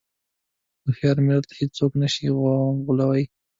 [0.83, 2.25] هوښیار ملت هېڅوک نه شي
[2.83, 3.23] غولوی.